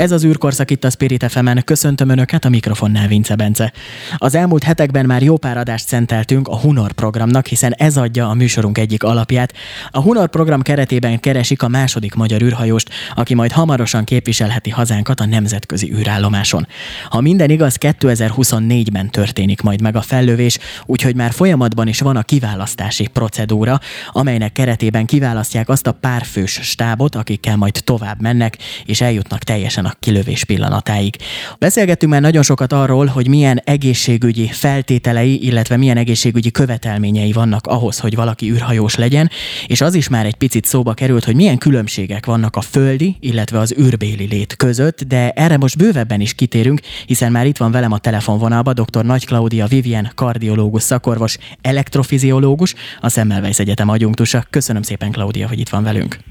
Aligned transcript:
Ez 0.00 0.12
az 0.12 0.24
űrkorszak 0.24 0.70
itt 0.70 0.84
a 0.84 0.90
Spirit 0.90 1.24
fm 1.28 1.48
Köszöntöm 1.64 2.08
Önöket, 2.08 2.44
a 2.44 2.48
mikrofonnál 2.48 3.08
Vince 3.08 3.34
Bence. 3.34 3.72
Az 4.16 4.34
elmúlt 4.34 4.62
hetekben 4.62 5.06
már 5.06 5.22
jó 5.22 5.36
pár 5.36 5.56
adást 5.56 5.86
szenteltünk 5.86 6.48
a 6.48 6.58
Hunor 6.58 6.92
programnak, 6.92 7.46
hiszen 7.46 7.72
ez 7.72 7.96
adja 7.96 8.28
a 8.28 8.34
műsorunk 8.34 8.78
egyik 8.78 9.02
alapját. 9.02 9.52
A 9.90 10.00
Hunor 10.00 10.28
program 10.28 10.62
keretében 10.62 11.20
keresik 11.20 11.62
a 11.62 11.68
második 11.68 12.14
magyar 12.14 12.42
űrhajóst, 12.42 12.90
aki 13.14 13.34
majd 13.34 13.52
hamarosan 13.52 14.04
képviselheti 14.04 14.70
hazánkat 14.70 15.20
a 15.20 15.26
nemzetközi 15.26 15.92
űrállomáson. 15.92 16.66
Ha 17.08 17.20
minden 17.20 17.50
igaz, 17.50 17.76
2024-ben 17.80 19.10
történik 19.10 19.60
majd 19.60 19.80
meg 19.80 19.96
a 19.96 20.02
fellövés, 20.02 20.58
úgyhogy 20.86 21.14
már 21.14 21.32
folyamatban 21.32 21.88
is 21.88 22.00
van 22.00 22.16
a 22.16 22.22
kiválasztási 22.22 23.06
procedúra, 23.06 23.80
amelynek 24.10 24.52
keretében 24.52 25.06
kiválasztják 25.06 25.68
azt 25.68 25.86
a 25.86 25.92
párfős 25.92 26.58
stábot, 26.62 27.14
akikkel 27.14 27.56
majd 27.56 27.80
tovább 27.84 28.20
mennek, 28.20 28.58
és 28.84 29.00
eljutnak 29.00 29.42
teljesen 29.42 29.84
a 29.84 29.89
kilövés 29.98 30.44
pillanatáig. 30.44 31.16
Beszélgettünk 31.58 32.12
már 32.12 32.20
nagyon 32.20 32.42
sokat 32.42 32.72
arról, 32.72 33.06
hogy 33.06 33.28
milyen 33.28 33.60
egészségügyi 33.64 34.48
feltételei, 34.52 35.44
illetve 35.46 35.76
milyen 35.76 35.96
egészségügyi 35.96 36.50
követelményei 36.50 37.32
vannak 37.32 37.66
ahhoz, 37.66 37.98
hogy 37.98 38.14
valaki 38.14 38.50
űrhajós 38.50 38.94
legyen, 38.94 39.30
és 39.66 39.80
az 39.80 39.94
is 39.94 40.08
már 40.08 40.26
egy 40.26 40.34
picit 40.34 40.64
szóba 40.64 40.94
került, 40.94 41.24
hogy 41.24 41.34
milyen 41.34 41.58
különbségek 41.58 42.26
vannak 42.26 42.56
a 42.56 42.60
földi, 42.60 43.16
illetve 43.20 43.58
az 43.58 43.74
űrbéli 43.78 44.26
lét 44.26 44.56
között, 44.56 45.02
de 45.02 45.30
erre 45.30 45.56
most 45.56 45.76
bővebben 45.76 46.20
is 46.20 46.34
kitérünk, 46.34 46.80
hiszen 47.06 47.32
már 47.32 47.46
itt 47.46 47.56
van 47.56 47.70
velem 47.70 47.92
a 47.92 47.98
telefonvonalban 47.98 48.74
dr. 48.74 49.04
Nagy 49.04 49.26
Klaudia 49.26 49.66
Vivien, 49.66 50.10
kardiológus 50.14 50.82
szakorvos, 50.82 51.38
elektrofiziológus, 51.60 52.74
a 53.00 53.08
Semmelweis 53.08 53.58
Egyetem 53.58 53.88
adjunktusa. 53.88 54.44
Köszönöm 54.50 54.82
szépen, 54.82 55.12
Klaudia, 55.12 55.48
hogy 55.48 55.58
itt 55.58 55.68
van 55.68 55.82
velünk. 55.82 56.29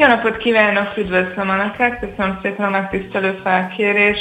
Jó 0.00 0.06
napot 0.06 0.36
kívánok, 0.36 0.96
üdvözlöm 0.96 1.48
Önöket, 1.48 1.98
köszönöm 1.98 2.38
szépen 2.42 2.66
a 2.66 2.70
megtisztelő 2.70 3.40
felkérés. 3.42 4.18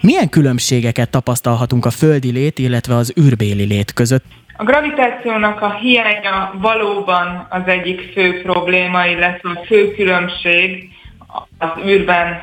Milyen 0.00 0.28
különbségeket 0.28 1.10
tapasztalhatunk 1.10 1.84
a 1.84 1.90
földi 1.90 2.32
lét, 2.32 2.58
illetve 2.58 2.94
az 2.94 3.14
űrbéli 3.20 3.64
lét 3.64 3.92
között? 3.92 4.24
A 4.56 4.64
gravitációnak 4.64 5.62
a 5.62 5.74
hiánya 5.74 6.54
valóban 6.58 7.46
az 7.50 7.62
egyik 7.66 8.12
fő 8.12 8.42
probléma, 8.42 9.06
illetve 9.06 9.50
a 9.50 9.64
fő 9.66 9.94
különbség 9.94 10.90
az 11.58 11.70
űrben 11.86 12.42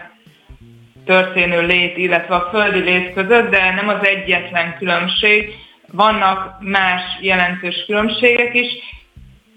történő 1.05 1.65
lét, 1.65 1.97
illetve 1.97 2.35
a 2.35 2.49
földi 2.51 2.79
lét 2.79 3.13
között, 3.13 3.49
de 3.49 3.73
nem 3.73 3.87
az 3.87 4.07
egyetlen 4.07 4.75
különbség. 4.77 5.53
Vannak 5.91 6.57
más 6.59 7.01
jelentős 7.21 7.83
különbségek 7.85 8.53
is, 8.53 8.67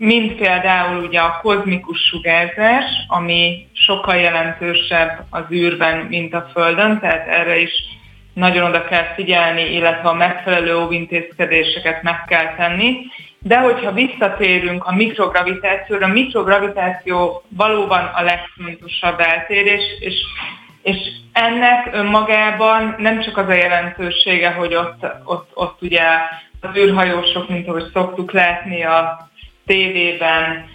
mint 0.03 0.34
például 0.34 1.05
ugye 1.05 1.20
a 1.20 1.41
kozmikus 1.43 1.98
sugárzás, 1.98 2.84
ami 3.06 3.67
sokkal 3.73 4.17
jelentősebb 4.17 5.27
az 5.31 5.43
űrben, 5.51 5.97
mint 5.98 6.34
a 6.34 6.48
Földön, 6.53 7.01
tehát 7.01 7.29
erre 7.29 7.59
is 7.59 7.73
nagyon 8.34 8.69
oda 8.69 8.84
kell 8.84 9.15
figyelni, 9.15 9.75
illetve 9.75 10.09
a 10.09 10.15
megfelelő 10.15 10.77
óvintézkedéseket 10.77 12.03
meg 12.03 12.25
kell 12.25 12.55
tenni. 12.56 12.97
De 13.39 13.59
hogyha 13.59 13.93
visszatérünk 13.93 14.84
a 14.84 14.95
mikrogravitációra, 14.95 16.06
a 16.06 16.12
mikrogravitáció 16.12 17.43
valóban 17.48 18.11
a 18.15 18.23
legfontosabb 18.23 19.21
eltérés, 19.21 19.83
és, 19.98 20.15
és 20.83 20.97
ennek 21.33 21.89
önmagában 21.93 22.95
nem 22.98 23.21
csak 23.21 23.37
az 23.37 23.48
a 23.48 23.53
jelentősége, 23.53 24.51
hogy 24.51 24.75
ott, 24.75 25.06
ott, 25.25 25.51
ott 25.55 25.83
ugye 25.83 26.05
az 26.61 26.77
űrhajósok, 26.77 27.48
mint 27.48 27.69
ahogy 27.69 27.91
szoktuk 27.93 28.33
látni 28.33 28.84
a 28.84 29.30
tévében, 29.71 30.69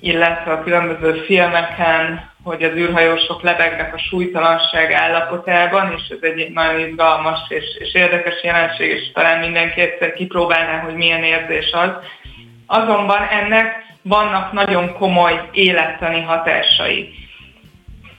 illetve 0.00 0.52
a 0.52 0.62
különböző 0.62 1.22
filmeken, 1.24 2.30
hogy 2.42 2.62
az 2.62 2.76
űrhajósok 2.76 3.42
lebegnek 3.42 3.94
a 3.94 3.98
súlytalanság 3.98 4.92
állapotában, 4.92 5.94
és 5.96 6.02
ez 6.08 6.18
egy 6.20 6.52
nagyon 6.52 6.88
izgalmas 6.88 7.38
és, 7.48 7.64
és 7.78 7.94
érdekes 7.94 8.42
jelenség, 8.42 8.90
és 8.90 9.12
talán 9.12 9.38
mindenki 9.38 9.80
egyszer 9.80 10.12
kipróbálná, 10.12 10.78
hogy 10.78 10.94
milyen 10.94 11.22
érzés 11.22 11.72
az. 11.72 11.90
Azonban 12.66 13.22
ennek 13.30 13.84
vannak 14.02 14.52
nagyon 14.52 14.92
komoly 14.92 15.48
élettani 15.52 16.20
hatásai. 16.20 17.14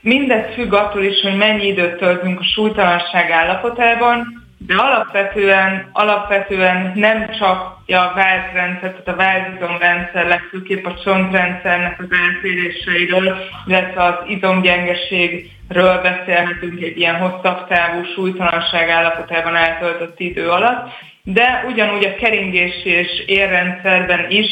Mindez 0.01 0.53
függ 0.53 0.74
attól 0.74 1.03
is, 1.03 1.22
hogy 1.22 1.35
mennyi 1.35 1.68
időt 1.68 1.97
töltünk 1.97 2.40
a 2.40 2.44
súlytalanság 2.44 3.31
állapotában, 3.31 4.47
de 4.57 4.75
alapvetően, 4.75 5.90
alapvetően 5.91 6.91
nem 6.95 7.29
csak 7.40 7.78
a 7.88 8.13
vázrendszer, 8.16 8.91
tehát 8.91 9.07
a 9.07 9.16
vázizomrendszer, 9.16 10.28
legfőképp 10.28 10.85
a 10.85 11.00
csontrendszernek 11.03 12.00
az 12.00 12.18
eltéréseiről, 12.25 13.38
illetve 13.66 14.03
az 14.03 14.16
izomgyengeségről 14.28 16.01
beszélhetünk 16.01 16.81
egy 16.81 16.97
ilyen 16.97 17.16
hosszabb 17.16 17.68
távú 17.68 18.03
súlytalanság 18.16 18.90
állapotában 18.90 19.56
eltöltött 19.56 20.19
idő 20.19 20.50
alatt, 20.50 20.89
de 21.24 21.63
ugyanúgy 21.68 22.06
a 22.06 22.16
keringési 22.16 22.89
és 22.89 23.24
érrendszerben 23.25 24.25
is 24.29 24.47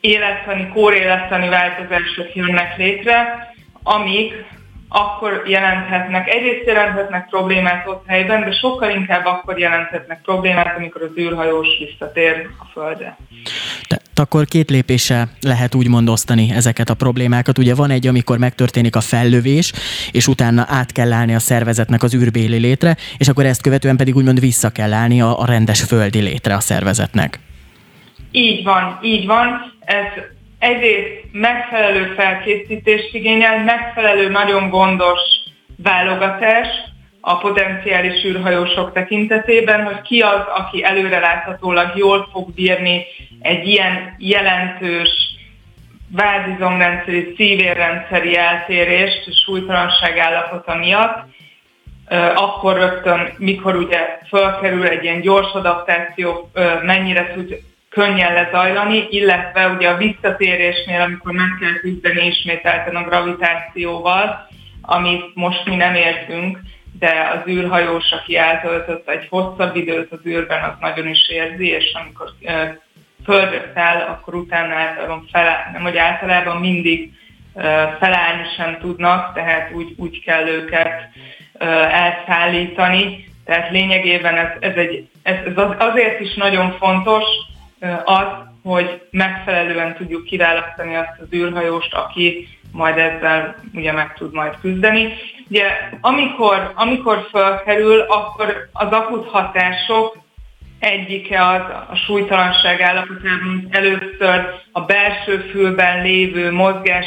élettani, 0.00 0.68
kórélettani 0.68 1.48
változások 1.48 2.34
jönnek 2.34 2.76
létre, 2.76 3.48
amik 3.82 4.44
akkor 4.92 5.42
jelenthetnek, 5.46 6.28
egyrészt 6.28 6.66
jelenthetnek 6.66 7.28
problémát 7.28 7.86
ott 7.86 8.04
helyben, 8.06 8.44
de 8.44 8.52
sokkal 8.52 8.90
inkább 8.90 9.26
akkor 9.26 9.58
jelenthetnek 9.58 10.20
problémát, 10.22 10.76
amikor 10.76 11.02
az 11.02 11.18
űrhajós 11.18 11.68
visszatér 11.78 12.48
a 12.58 12.64
Földre. 12.72 13.16
De 13.88 13.98
akkor 14.14 14.44
két 14.44 14.70
lépése 14.70 15.28
lehet 15.40 15.74
úgymond 15.74 16.08
osztani 16.08 16.50
ezeket 16.54 16.90
a 16.90 16.94
problémákat. 16.94 17.58
Ugye 17.58 17.74
van 17.74 17.90
egy, 17.90 18.06
amikor 18.06 18.38
megtörténik 18.38 18.96
a 18.96 19.00
fellövés, 19.00 19.72
és 20.12 20.28
utána 20.28 20.64
át 20.68 20.92
kell 20.92 21.12
állni 21.12 21.34
a 21.34 21.38
szervezetnek 21.38 22.02
az 22.02 22.14
űrbéli 22.14 22.58
létre, 22.58 22.96
és 23.18 23.28
akkor 23.28 23.44
ezt 23.44 23.62
követően 23.62 23.96
pedig 23.96 24.16
úgymond 24.16 24.40
vissza 24.40 24.70
kell 24.70 24.92
állni 24.92 25.20
a, 25.20 25.40
a 25.40 25.46
rendes 25.46 25.82
földi 25.82 26.20
létre 26.20 26.54
a 26.54 26.60
szervezetnek. 26.60 27.38
Így 28.30 28.64
van, 28.64 28.98
így 29.02 29.26
van. 29.26 29.74
Ez 29.84 30.22
egyrészt 30.60 31.24
megfelelő 31.32 32.14
felkészítést 32.16 33.14
igényel, 33.14 33.64
megfelelő, 33.64 34.28
nagyon 34.28 34.68
gondos 34.68 35.20
válogatás 35.76 36.68
a 37.20 37.38
potenciális 37.38 38.24
űrhajósok 38.24 38.92
tekintetében, 38.92 39.84
hogy 39.84 40.00
ki 40.00 40.20
az, 40.20 40.40
aki 40.56 40.84
előreláthatólag 40.84 41.96
jól 41.96 42.28
fog 42.32 42.54
bírni 42.54 43.04
egy 43.40 43.68
ilyen 43.68 44.14
jelentős 44.18 45.10
vázizomrendszeri, 46.12 47.34
szívérrendszeri 47.36 48.36
eltérést, 48.36 49.44
súlytalanság 49.44 50.18
állapota 50.18 50.74
miatt, 50.74 51.18
akkor 52.34 52.76
rögtön, 52.76 53.32
mikor 53.38 53.76
ugye 53.76 54.18
fölkerül 54.28 54.86
egy 54.86 55.04
ilyen 55.04 55.20
gyors 55.20 55.52
adaptáció, 55.52 56.50
mennyire 56.82 57.32
tud 57.34 57.58
könnyen 57.90 58.32
lezajlani, 58.32 59.06
illetve 59.10 59.68
ugye 59.68 59.88
a 59.88 59.96
visszatérésnél, 59.96 61.00
amikor 61.00 61.32
meg 61.32 61.56
kell 61.60 61.72
küzdeni 61.72 62.26
ismételten 62.26 62.96
a 62.96 63.04
gravitációval, 63.04 64.48
amit 64.82 65.34
most 65.34 65.64
mi 65.64 65.76
nem 65.76 65.94
értünk, 65.94 66.58
de 66.98 67.30
az 67.34 67.52
űrhajós, 67.52 68.10
aki 68.10 68.36
eltöltött 68.36 69.08
egy 69.08 69.26
hosszabb 69.28 69.76
időt 69.76 70.12
az 70.12 70.18
űrben, 70.26 70.64
az 70.64 70.74
nagyon 70.80 71.08
is 71.08 71.28
érzi, 71.28 71.66
és 71.66 71.92
amikor 71.92 72.32
földre 73.24 73.72
száll, 73.74 74.00
akkor 74.00 74.34
utána 74.34 74.74
általában 74.74 75.28
feláll, 75.32 75.70
nem, 75.72 75.82
hogy 75.82 75.96
általában 75.96 76.56
mindig 76.56 77.12
felállni 77.98 78.44
sem 78.56 78.78
tudnak, 78.80 79.34
tehát 79.34 79.72
úgy, 79.72 79.94
úgy 79.96 80.24
kell 80.24 80.48
őket 80.48 81.08
elszállítani. 81.90 83.24
Tehát 83.44 83.70
lényegében 83.70 84.36
ez, 84.36 84.48
ez, 84.60 84.74
egy, 84.74 85.08
ez, 85.22 85.36
ez 85.44 85.64
azért 85.78 86.20
is 86.20 86.34
nagyon 86.34 86.76
fontos, 86.78 87.24
az, 88.04 88.26
hogy 88.62 89.02
megfelelően 89.10 89.96
tudjuk 89.96 90.24
kiválasztani 90.24 90.96
azt 90.96 91.20
az 91.20 91.26
űrhajóst, 91.32 91.94
aki 91.94 92.48
majd 92.72 92.98
ezzel 92.98 93.56
ugye 93.74 93.92
meg 93.92 94.14
tud 94.14 94.32
majd 94.32 94.54
küzdeni. 94.60 95.12
Ugye 95.48 95.66
amikor, 96.00 96.72
amikor 96.74 97.28
felkerül, 97.32 98.00
akkor 98.00 98.68
az 98.72 98.90
akut 98.90 99.28
hatások 99.28 100.16
egyike 100.78 101.46
az 101.46 101.60
a 101.90 101.94
súlytalanság 102.06 102.80
állapotában 102.80 103.68
először 103.70 104.54
a 104.72 104.80
belső 104.80 105.38
fülben 105.38 106.02
lévő 106.02 106.52
mozgás 106.52 107.06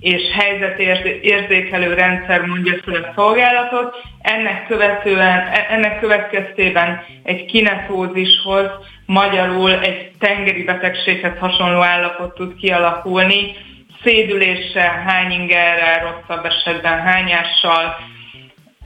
és 0.00 0.22
helyzetérzékelő 0.32 1.94
rendszer 1.94 2.40
mondja 2.40 2.74
fel 2.84 2.94
a 2.94 3.12
szolgálatot, 3.16 3.96
ennek, 4.22 4.66
követően, 4.66 5.48
ennek 5.68 6.00
következtében 6.00 7.04
egy 7.22 7.44
kinetózishoz, 7.44 8.70
magyarul 9.06 9.80
egy 9.80 10.10
tengeri 10.18 10.64
betegséghez 10.64 11.38
hasonló 11.38 11.82
állapot 11.82 12.34
tud 12.34 12.54
kialakulni, 12.56 13.56
szédüléssel, 14.04 15.02
hányingerrel, 15.06 16.00
rosszabb 16.00 16.44
esetben 16.44 17.00
hányással. 17.00 17.96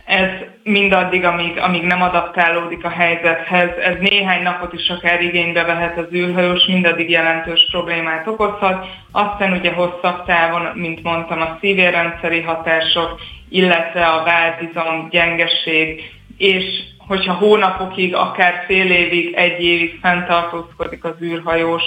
Ez 0.04 0.28
mindaddig, 0.62 1.24
amíg, 1.24 1.58
amíg 1.58 1.82
nem 1.82 2.02
adaptálódik 2.02 2.84
a 2.84 2.88
helyzethez. 2.88 3.70
Ez 3.82 3.96
néhány 4.00 4.42
napot 4.42 4.72
is 4.72 4.88
akár 4.88 5.20
igénybe 5.20 5.64
vehet 5.64 5.98
az 5.98 6.12
űrhajós, 6.12 6.66
mindaddig 6.66 7.10
jelentős 7.10 7.68
problémát 7.70 8.26
okozhat. 8.26 8.86
Aztán 9.12 9.52
ugye 9.52 9.72
hosszabb 9.72 10.24
távon, 10.24 10.62
mint 10.74 11.02
mondtam, 11.02 11.40
a 11.40 11.58
szívérrendszeri 11.60 12.40
hatások, 12.40 13.20
illetve 13.48 14.06
a 14.06 14.24
váltizom, 14.24 15.08
gyengeség, 15.10 16.02
és 16.36 16.64
hogyha 17.06 17.32
hónapokig, 17.32 18.14
akár 18.14 18.64
fél 18.66 18.90
évig, 18.90 19.34
egy 19.34 19.62
évig 19.62 19.98
fenntartózkodik 20.00 21.04
az 21.04 21.14
űrhajós 21.22 21.82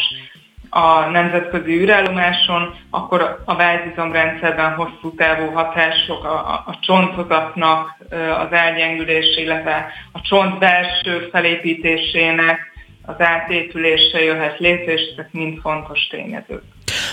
a 0.70 1.10
nemzetközi 1.10 1.72
űrállomáson, 1.72 2.76
akkor 2.90 3.42
a 3.46 3.56
váltizomrendszerben 3.56 4.74
hosszú 4.74 5.16
távú 5.16 5.52
hatások 5.52 6.24
a, 6.24 6.34
a, 6.34 6.64
a 6.66 6.78
csontozatnak 6.80 7.98
az 8.16 8.52
elgyengülése, 8.52 9.42
illetve 9.42 9.86
a 10.12 10.22
csont 10.22 10.60
belső 10.60 11.28
felépítésének 11.32 12.60
az 13.06 13.16
átépülése 13.18 14.24
jöhet 14.24 14.60
létre, 14.60 14.94
és 14.94 15.02
ezek 15.14 15.30
mind 15.32 15.60
fontos 15.62 16.08
tényezők. 16.08 16.62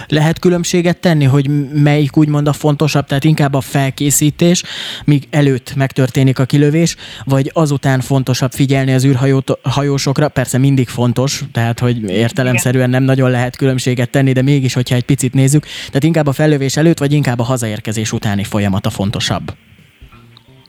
Lehet 0.07 0.39
különbséget 0.39 1.01
tenni, 1.01 1.25
hogy 1.25 1.47
melyik 1.73 2.17
úgymond 2.17 2.49
a 2.49 2.53
fontosabb, 2.53 3.07
tehát 3.07 3.25
inkább 3.25 3.55
a 3.55 3.61
felkészítés, 3.61 4.63
míg 5.05 5.25
előtt 5.31 5.75
megtörténik 5.75 6.39
a 6.39 6.45
kilövés, 6.45 6.97
vagy 7.25 7.51
azután 7.53 8.01
fontosabb 8.01 8.53
figyelni 8.53 8.93
az 8.93 9.05
űrhajósokra, 9.05 10.29
persze 10.29 10.59
mindig 10.59 10.89
fontos, 10.89 11.43
tehát 11.53 11.79
hogy 11.79 12.11
értelemszerűen 12.11 12.91
nem 12.91 13.03
nagyon 13.03 13.31
lehet 13.31 13.57
különbséget 13.57 14.11
tenni, 14.11 14.33
de 14.33 14.43
mégis, 14.43 14.75
hogyha 14.75 14.95
egy 14.95 15.05
picit 15.05 15.35
nézzük, 15.35 15.67
tehát 15.87 16.05
inkább 16.05 16.27
a 16.27 16.33
fellövés 16.33 16.77
előtt, 16.77 16.99
vagy 16.99 17.13
inkább 17.13 17.39
a 17.39 17.45
hazaérkezés 17.45 18.13
utáni 18.13 18.45
folyamata 18.45 18.91
fontosabb? 18.91 19.53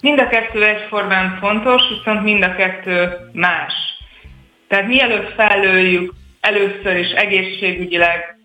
Mind 0.03 0.19
a 0.19 0.27
kettő 0.27 0.65
egyformán 0.65 1.38
fontos, 1.39 1.81
viszont 1.89 2.23
mind 2.23 2.44
a 2.44 2.55
kettő 2.55 3.09
más. 3.33 3.73
Tehát 4.67 4.88
mielőtt 4.88 5.33
fellőjük, 5.33 6.13
először 6.39 6.95
is 6.97 7.09
egészségügyileg 7.09 8.38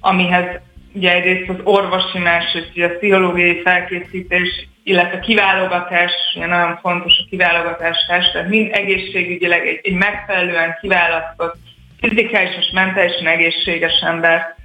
amihez 0.00 0.60
ugye 0.92 1.12
egyrészt 1.12 1.48
az 1.48 1.56
orvosi 1.62 2.18
másrészt, 2.18 2.78
a 2.78 2.96
pszichológiai 2.96 3.60
felkészítés, 3.62 4.68
illetve 4.82 5.20
kiválogatás, 5.20 6.12
ugye 6.34 6.46
nagyon 6.46 6.76
fontos 6.76 7.18
a 7.18 7.26
kiválogatás, 7.30 7.96
tehát 8.06 8.48
mind 8.48 8.70
egészségügyileg 8.72 9.66
egy, 9.66 9.80
egy 9.82 9.94
megfelelően 9.94 10.76
kiválasztott, 10.80 11.56
fizikális 12.00 12.56
és 12.58 12.70
mentálisan 12.72 13.26
egészséges 13.26 14.00
ember 14.00 14.56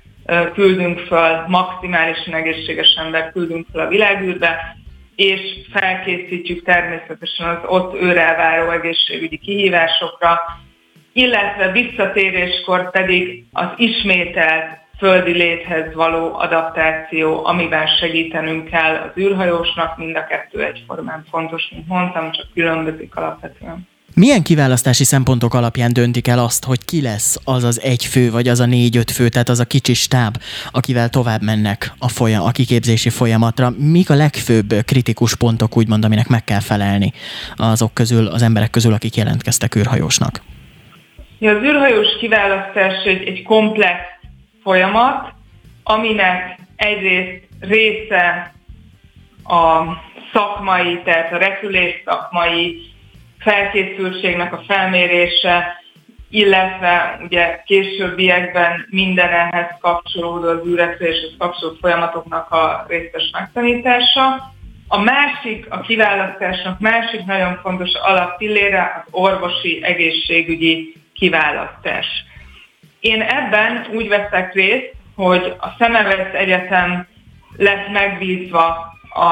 küldünk 0.54 1.00
föl, 1.00 1.44
maximálisan 1.48 2.34
egészséges 2.34 2.94
ember 3.00 3.32
küldünk 3.32 3.66
föl 3.72 3.82
a 3.82 3.88
világűrbe, 3.88 4.78
és 5.18 5.42
felkészítjük 5.72 6.64
természetesen 6.64 7.48
az 7.48 7.58
ott 7.66 8.02
őre 8.02 8.36
váró 8.36 8.72
egészségügyi 8.72 9.38
kihívásokra, 9.38 10.40
illetve 11.14 11.72
visszatéréskor 11.72 12.92
pedig 12.92 13.46
az 13.52 13.68
ismételt 13.76 14.78
földi 14.98 15.32
léthez 15.32 15.94
való 15.94 16.36
adaptáció, 16.36 17.46
amiben 17.46 17.88
segítenünk 17.88 18.70
kell 18.70 18.96
az 18.96 19.22
űrhajósnak, 19.22 19.98
mind 19.98 20.16
a 20.16 20.26
kettő 20.26 20.64
egyformán 20.64 21.26
fontos, 21.30 21.70
mint 21.72 21.88
mondtam, 21.88 22.32
csak 22.32 22.48
különbözik 22.54 23.16
alapvetően. 23.16 23.88
Milyen 24.20 24.44
kiválasztási 24.44 25.04
szempontok 25.04 25.54
alapján 25.54 25.94
döntik 25.94 26.28
el 26.28 26.40
azt, 26.40 26.66
hogy 26.66 26.86
ki 26.86 27.02
lesz 27.02 27.38
az 27.44 27.64
az 27.64 27.82
egy 27.82 28.06
fő, 28.06 28.32
vagy 28.32 28.48
az 28.48 28.60
a 28.60 28.66
négy-öt 28.66 29.12
fő, 29.12 29.30
tehát 29.30 29.50
az 29.50 29.60
a 29.60 29.66
kicsi 29.66 29.94
stáb, 29.94 30.38
akivel 30.72 31.10
tovább 31.10 31.42
mennek 31.42 31.92
a, 32.00 32.08
folyam, 32.08 32.44
a 32.44 32.52
kiképzési 32.52 33.10
folyamatra? 33.10 33.70
Mik 33.78 34.10
a 34.10 34.16
legfőbb 34.16 34.74
kritikus 34.86 35.36
pontok, 35.36 35.78
úgymond, 35.78 36.06
aminek 36.06 36.28
meg 36.28 36.44
kell 36.44 36.60
felelni 36.60 37.14
azok 37.56 37.94
közül, 37.94 38.28
az 38.28 38.42
emberek 38.42 38.70
közül, 38.70 38.94
akik 38.94 39.16
jelentkeztek 39.16 39.76
űrhajósnak? 39.76 40.42
Ja, 41.40 41.56
az 41.56 41.64
űrhajós 41.64 42.18
kiválasztás 42.20 43.04
egy, 43.04 43.28
egy 43.28 43.44
komplex 43.44 44.00
folyamat, 44.64 45.34
aminek 45.84 46.60
egyrészt 46.76 47.44
része 47.60 48.54
a 49.44 49.84
szakmai, 50.34 51.02
tehát 51.04 51.34
a 51.34 51.38
repülés 51.38 52.02
szakmai 52.06 52.96
felkészültségnek 53.40 54.54
a 54.54 54.64
felmérése, 54.68 55.82
illetve 56.30 57.20
ugye 57.24 57.64
későbbiekben 57.66 58.88
minden 58.90 59.30
ehhez 59.30 59.70
kapcsolódó, 59.80 60.48
az 60.48 60.68
űrrepüléshez 60.68 61.36
kapcsolódó 61.38 61.78
folyamatoknak 61.82 62.52
a 62.52 62.86
részes 62.88 63.30
megtanítása. 63.34 64.54
A 64.88 65.00
másik, 65.00 65.66
a 65.70 65.82
kiválasztásnak 65.82 66.80
másik 66.80 67.26
nagyon 67.26 67.60
fontos 67.62 67.94
alappillére 67.94 69.04
az 69.06 69.14
orvosi 69.14 69.84
egészségügyi 69.84 70.96
kiválasztás. 71.14 72.06
Én 73.00 73.22
ebben 73.22 73.86
úgy 73.94 74.08
veszek 74.08 74.54
részt, 74.54 74.94
hogy 75.16 75.54
a 75.60 75.68
Szemevesz 75.78 76.34
Egyetem 76.34 77.08
lett 77.58 77.92
megbízva 77.92 78.94
a, 79.10 79.30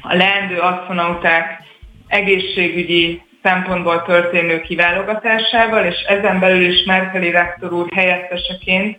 a 0.00 0.14
leendő 0.14 0.58
asztronauták 0.58 1.62
egészségügyi 2.08 3.22
szempontból 3.42 4.02
történő 4.02 4.60
kiválogatásával, 4.60 5.84
és 5.84 6.00
ezen 6.00 6.40
belül 6.40 6.64
is 6.64 6.84
Merkeli 6.84 7.30
rektor 7.30 7.72
úr 7.72 7.88
helyetteseként 7.94 8.98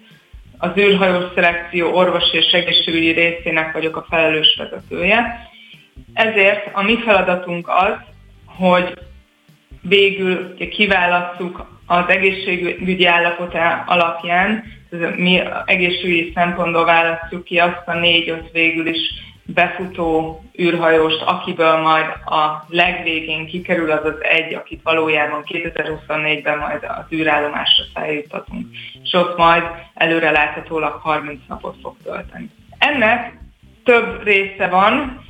az 0.58 0.70
űrhajós 0.78 1.26
szelekció 1.36 1.96
orvosi 1.96 2.38
és 2.38 2.52
egészségügyi 2.52 3.12
részének 3.12 3.74
vagyok 3.74 3.96
a 3.96 4.06
felelős 4.10 4.56
vezetője. 4.58 5.50
Ezért 6.14 6.70
a 6.74 6.84
mi 6.84 6.98
feladatunk 6.98 7.68
az, 7.68 7.96
hogy 8.46 8.94
végül 9.82 10.58
kiválasztjuk 10.70 11.80
az 11.86 12.04
egészségügyi 12.08 13.06
állapotá 13.06 13.84
alapján, 13.88 14.64
mi 15.16 15.42
egészségügyi 15.66 16.32
szempontból 16.36 16.86
választjuk 16.86 17.44
ki 17.44 17.60
azt 17.60 17.84
a 17.86 17.94
négy-öt 17.94 18.52
végül 18.52 18.88
is 18.88 19.00
befutó 19.54 20.42
űrhajóst, 20.60 21.22
akiből 21.22 21.78
majd 21.78 22.06
a 22.26 22.66
legvégén 22.68 23.46
kikerül 23.46 23.92
az 23.92 24.06
az 24.06 24.24
egy, 24.24 24.54
akit 24.54 24.82
valójában 24.84 25.44
2024-ben 25.48 26.58
majd 26.58 26.84
az 26.84 27.18
űrállomásra 27.18 27.84
feljuttatunk, 27.94 28.68
és 29.04 29.14
ott 29.14 29.38
majd 29.38 29.64
előre 29.94 30.32
láthatólag 30.32 31.00
30 31.02 31.40
napot 31.48 31.76
fog 31.82 31.96
tölteni. 32.04 32.50
Ennek 32.78 33.38
több 33.84 34.24
része 34.24 34.68
van. 34.68 35.26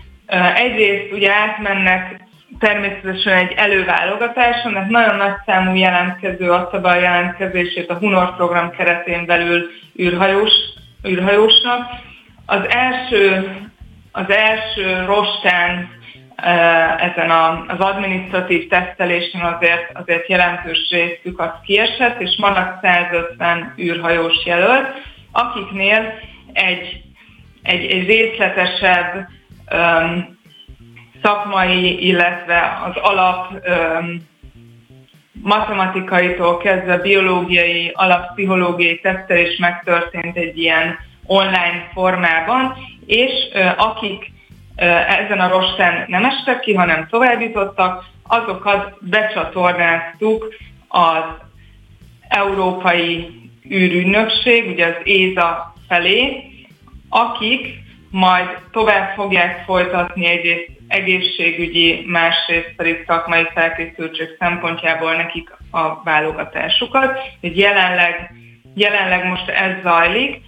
Egyrészt 0.55 1.13
ugye 1.13 1.31
átmennek 1.31 2.25
természetesen 2.59 3.33
egy 3.33 3.51
előválogatáson, 3.55 4.71
mert 4.71 4.89
nagyon 4.89 5.15
nagy 5.15 5.33
számú 5.45 5.75
jelentkező 5.75 6.51
adta 6.51 6.77
a 6.77 6.95
jelentkezését 6.95 7.89
a 7.89 7.97
Hunor 7.97 8.35
program 8.35 8.69
keretén 8.71 9.25
belül 9.25 9.69
űrhajós, 9.99 10.51
űrhajósnak. 11.07 11.89
Az 12.45 12.61
első, 12.69 13.51
az 14.17 14.29
első 14.29 15.05
rostán 15.05 15.89
ezen 16.97 17.31
az 17.67 17.79
adminisztratív 17.79 18.67
tesztelésen 18.67 19.41
azért, 19.41 19.89
azért 19.93 20.29
jelentős 20.29 20.89
részük 20.89 21.39
az 21.39 21.49
kiesett, 21.63 22.21
és 22.21 22.37
maradt 22.37 22.81
150 22.81 23.73
űrhajós 23.79 24.45
jelölt, 24.45 24.87
akiknél 25.31 26.13
egy, 26.53 27.01
egy, 27.61 27.91
egy 27.91 28.05
részletesebb 28.05 29.27
um, 29.71 30.37
szakmai, 31.23 32.07
illetve 32.07 32.79
az 32.85 33.01
alap 33.01 33.53
matematikaitól 35.41 36.57
kezdve 36.57 36.97
biológiai, 36.97 37.91
alappszichológiai 37.93 38.99
tesztelés 38.99 39.57
megtörtént 39.57 40.37
egy 40.37 40.57
ilyen 40.57 40.97
online 41.25 41.89
formában, 41.93 42.75
és 43.07 43.31
akik 43.77 44.31
ezen 45.07 45.39
a 45.39 45.49
rosten 45.49 46.05
nem 46.07 46.25
estek 46.25 46.59
ki, 46.59 46.73
hanem 46.73 47.07
továbbítottak, 47.09 48.05
azokat 48.27 48.97
becsatornáztuk 48.99 50.53
az 50.87 51.23
Európai 52.27 53.29
űrügynökség, 53.71 54.69
ugye 54.69 54.85
az 54.85 54.95
ÉZA 55.03 55.73
felé, 55.87 56.43
akik 57.09 57.85
majd 58.09 58.47
tovább 58.71 59.13
fogják 59.15 59.63
folytatni 59.65 60.25
egyrészt 60.25 60.69
egészségügyi, 60.87 62.03
másrészt 62.05 62.73
pedig 62.75 63.03
szakmai 63.07 63.47
felkészültség 63.53 64.27
szempontjából 64.39 65.15
nekik 65.15 65.49
a 65.71 66.03
válogatásukat. 66.03 67.19
Jelenleg, 67.41 68.31
jelenleg 68.75 69.25
most 69.25 69.49
ez 69.49 69.81
zajlik, 69.83 70.41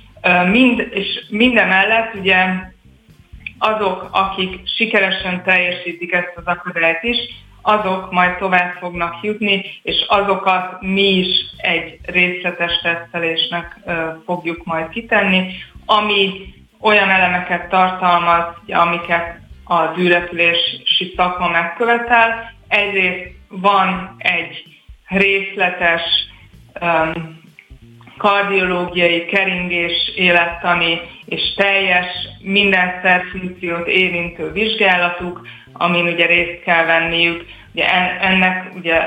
Mind, 0.52 0.88
és 0.92 1.26
minden 1.30 1.68
mellett 1.68 2.14
ugye 2.14 2.46
azok, 3.58 4.10
akik 4.12 4.68
sikeresen 4.68 5.44
teljesítik 5.44 6.14
ezt 6.14 6.34
az 6.36 6.46
akadályt 6.46 7.04
is, 7.04 7.18
azok 7.62 8.12
majd 8.12 8.38
tovább 8.38 8.74
fognak 8.80 9.16
jutni, 9.22 9.66
és 9.84 10.06
azokat 10.08 10.82
mi 10.82 11.10
is 11.18 11.28
egy 11.58 12.00
részletes 12.06 12.72
tesztelésnek 12.82 13.80
fogjuk 14.26 14.66
majd 14.66 14.90
kitenni, 14.90 15.54
ami 15.86 16.54
olyan 16.82 17.10
elemeket 17.10 17.70
tartalmaz, 17.70 18.46
amiket 18.68 19.40
az 19.64 19.98
űrrepülési 19.98 21.14
szakma 21.16 21.48
megkövetel. 21.48 22.54
Egyrészt 22.68 23.32
van 23.48 24.16
egy 24.18 24.64
részletes 25.08 26.02
um, 26.82 27.39
kardiológiai, 28.20 29.26
keringés, 29.26 30.12
élettani 30.16 31.02
és 31.26 31.54
teljes 31.56 32.06
minden 32.40 33.00
szerfunkciót 33.02 33.88
érintő 33.88 34.52
vizsgálatuk, 34.52 35.48
amin 35.74 36.06
ugye 36.08 36.26
részt 36.26 36.64
kell 36.64 36.86
venniük. 36.86 37.46
Ugye 37.74 37.86
ennek 38.22 38.72
ugye 38.76 39.00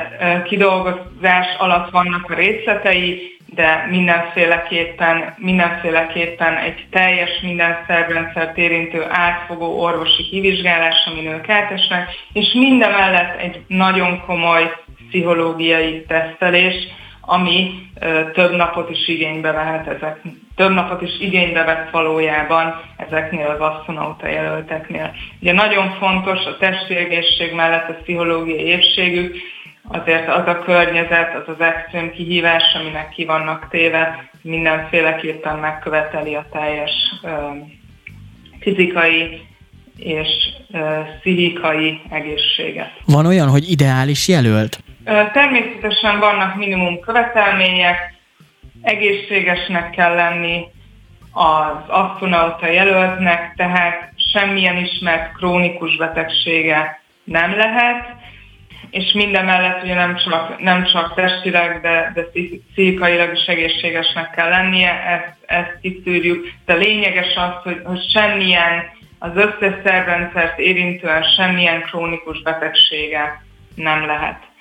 kidolgozás 0.44 1.46
alatt 1.58 1.90
vannak 1.90 2.30
a 2.30 2.34
részletei, 2.34 3.36
de 3.54 3.86
mindenféleképpen, 3.90 5.34
mindenféleképpen 5.36 6.56
egy 6.56 6.86
teljes 6.90 7.40
minden 7.42 7.84
szervrendszert 7.86 8.58
érintő 8.58 9.04
átfogó 9.08 9.80
orvosi 9.80 10.22
kivizsgálás, 10.22 10.96
amin 11.06 11.26
ők 11.26 11.48
átesnek, 11.48 12.08
és 12.32 12.52
mindemellett 12.52 13.40
egy 13.40 13.60
nagyon 13.66 14.20
komoly 14.26 14.72
pszichológiai 15.08 16.04
tesztelés, 16.08 16.74
ami 17.24 17.90
több 18.32 18.56
napot 18.56 18.90
is 18.90 19.08
igénybe 19.08 19.52
vehet 19.52 19.86
ezek, 19.86 20.20
több 20.56 20.70
napot 20.70 21.02
is 21.02 21.20
igénybe 21.20 21.64
vett 21.64 21.90
valójában 21.90 22.80
ezeknél 22.96 23.46
az 23.46 23.60
asztronauta 23.60 24.28
jelölteknél. 24.28 25.14
Ugye 25.40 25.52
nagyon 25.52 25.90
fontos 25.90 26.44
a 26.44 26.56
testi 26.56 26.96
egészség 26.96 27.54
mellett 27.54 27.88
a 27.88 27.94
pszichológiai 28.02 28.64
épségük, 28.64 29.36
azért 29.88 30.28
az 30.28 30.46
a 30.46 30.58
környezet, 30.58 31.34
az 31.34 31.54
az 31.54 31.60
extrém 31.60 32.10
kihívás, 32.10 32.74
aminek 32.74 33.08
ki 33.08 33.24
vannak 33.24 33.68
téve, 33.70 34.30
mindenféleképpen 34.42 35.58
megköveteli 35.58 36.34
a 36.34 36.46
teljes 36.52 36.92
fizikai 38.60 39.40
és 40.04 40.28
pszichikai 41.20 42.00
egészséget. 42.10 42.90
Van 43.06 43.26
olyan, 43.26 43.48
hogy 43.48 43.70
ideális 43.70 44.28
jelölt? 44.28 44.82
Természetesen 45.32 46.18
vannak 46.18 46.56
minimum 46.56 47.00
követelmények, 47.00 48.14
egészségesnek 48.82 49.90
kell 49.90 50.14
lenni 50.14 50.64
az 51.32 51.88
asztronauta 51.88 52.66
jelöltnek, 52.66 53.54
tehát 53.56 54.12
semmilyen 54.32 54.76
ismert 54.76 55.36
krónikus 55.36 55.96
betegsége 55.96 57.00
nem 57.24 57.56
lehet, 57.56 58.20
és 58.90 59.12
minden 59.12 59.44
mellett 59.44 59.82
ugye 59.82 59.94
nem 59.94 60.16
csak, 60.16 60.60
nem 60.60 60.84
csak 60.84 61.14
testileg, 61.14 61.80
de, 61.80 62.12
de 62.14 62.22
pszichikailag 62.22 63.36
is 63.36 63.44
egészségesnek 63.46 64.30
kell 64.30 64.48
lennie, 64.48 64.90
ezt, 64.90 65.36
ezt 65.46 65.78
kiszűrjük. 65.80 66.52
De 66.64 66.74
lényeges 66.74 67.34
az, 67.34 67.62
hogy, 67.62 67.80
hogy 67.84 68.10
semmilyen 68.12 68.90
az 69.22 69.30
összes 69.34 69.74
szervrendszert 69.84 70.58
érintően 70.58 71.22
semmilyen 71.22 71.82
krónikus 71.82 72.42
betegsége 72.42 73.42
nem 73.74 74.06
lehet. 74.06 74.51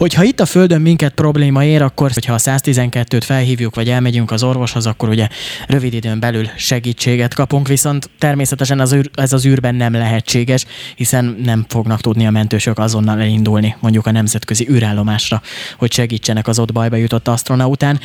Hogyha 0.00 0.22
itt 0.22 0.40
a 0.40 0.46
Földön 0.46 0.80
minket 0.80 1.12
probléma 1.12 1.64
ér, 1.64 1.82
akkor, 1.82 2.10
hogyha 2.12 2.34
a 2.34 2.38
112-t 2.38 3.22
felhívjuk, 3.24 3.74
vagy 3.74 3.88
elmegyünk 3.88 4.30
az 4.30 4.42
orvoshoz, 4.42 4.86
akkor 4.86 5.08
ugye 5.08 5.28
rövid 5.66 5.94
időn 5.94 6.20
belül 6.20 6.48
segítséget 6.56 7.34
kapunk, 7.34 7.68
viszont 7.68 8.10
természetesen 8.18 8.80
az 8.80 8.92
űr, 8.92 9.10
ez 9.14 9.32
az 9.32 9.46
űrben 9.46 9.74
nem 9.74 9.92
lehetséges, 9.92 10.66
hiszen 10.96 11.36
nem 11.44 11.64
fognak 11.68 12.00
tudni 12.00 12.26
a 12.26 12.30
mentősök 12.30 12.78
azonnal 12.78 13.20
elindulni 13.20 13.76
mondjuk 13.80 14.06
a 14.06 14.10
nemzetközi 14.10 14.66
űrállomásra, 14.70 15.42
hogy 15.78 15.92
segítsenek 15.92 16.48
az 16.48 16.58
ott 16.58 16.72
bajba 16.72 16.96
jutott 16.96 17.28
astronaután. 17.28 18.00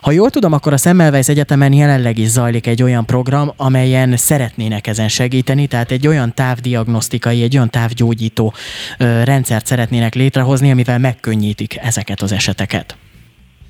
Ha 0.00 0.10
jól 0.10 0.30
tudom, 0.30 0.52
akkor 0.52 0.72
a 0.72 0.76
Semmelweis 0.76 1.28
Egyetemen 1.28 1.72
jelenleg 1.72 2.18
is 2.18 2.28
zajlik 2.28 2.66
egy 2.66 2.82
olyan 2.82 3.06
program, 3.06 3.52
amelyen 3.56 4.16
szeretnének 4.16 4.86
ezen 4.86 5.08
segíteni, 5.08 5.66
tehát 5.66 5.90
egy 5.90 6.06
olyan 6.06 6.34
távdiagnosztikai, 6.34 7.42
egy 7.42 7.56
olyan 7.56 7.70
távgyógyító 7.70 8.54
rendszert 8.98 9.66
szeretnének 9.66 10.14
létrehozni, 10.14 10.70
amivel 10.70 10.98
megkönnyítik 10.98 11.38
megkönnyítik 11.40 11.76
ezeket 11.76 12.20
az 12.20 12.32
eseteket. 12.32 12.96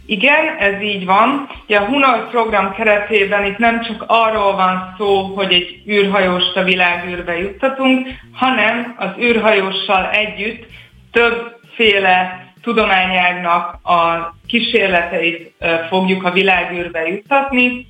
Igen, 0.06 0.56
ez 0.58 0.82
így 0.82 1.04
van. 1.04 1.48
Ugye 1.64 1.78
a 1.78 1.84
Hunor 1.84 2.30
program 2.30 2.72
keretében 2.72 3.44
itt 3.44 3.58
nem 3.58 3.82
csak 3.82 4.04
arról 4.06 4.56
van 4.56 4.94
szó, 4.98 5.22
hogy 5.22 5.52
egy 5.52 5.82
űrhajóst 5.88 6.56
a 6.56 6.64
világűrbe 6.64 7.38
juttatunk, 7.38 8.08
hanem 8.32 8.94
az 8.98 9.10
űrhajóssal 9.20 10.10
együtt 10.10 10.66
többféle 11.12 12.44
tudományágnak 12.62 13.86
a 13.86 14.34
kísérleteit 14.46 15.52
fogjuk 15.88 16.24
a 16.24 16.30
világűrbe 16.30 17.06
juttatni, 17.08 17.86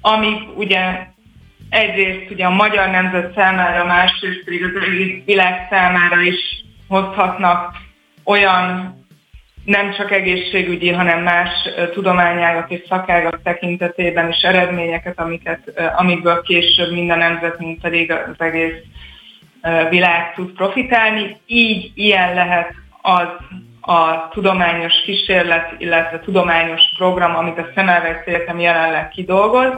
amik 0.00 0.56
ugye 0.56 1.06
egyrészt 1.70 2.30
ugye 2.30 2.44
a 2.44 2.50
magyar 2.50 2.90
nemzet 2.90 3.34
számára, 3.34 3.84
másrészt 3.84 4.44
pedig 4.44 4.64
az 4.64 4.70
világ 5.24 5.66
számára 5.70 6.20
is 6.20 6.64
hozhatnak 6.88 7.76
olyan 8.24 9.03
nem 9.64 9.92
csak 9.92 10.10
egészségügyi, 10.10 10.90
hanem 10.90 11.22
más 11.22 11.48
tudományágak 11.92 12.70
és 12.70 12.82
szakágak 12.88 13.42
tekintetében 13.42 14.28
is 14.28 14.42
eredményeket, 14.42 15.18
amiket, 15.18 15.92
amikből 15.96 16.42
később 16.42 16.92
minden 16.92 17.18
nemzet, 17.18 17.58
mint 17.58 17.80
pedig 17.80 18.12
az 18.12 18.34
egész 18.38 18.82
világ 19.90 20.34
tud 20.34 20.52
profitálni. 20.52 21.36
Így 21.46 21.92
ilyen 21.94 22.34
lehet 22.34 22.74
az 23.02 23.28
a 23.80 24.28
tudományos 24.28 24.92
kísérlet, 25.04 25.74
illetve 25.78 26.20
tudományos 26.20 26.82
program, 26.96 27.36
amit 27.36 27.58
a 27.58 27.70
Szemelweis 27.74 28.16
Egyetem 28.24 28.58
jelenleg 28.58 29.08
kidolgoz. 29.08 29.72